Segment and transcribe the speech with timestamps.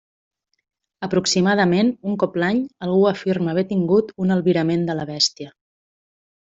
[1.07, 5.55] Aproximadament un cop l'any algú afirma haver tingut un albirament de la bèstia.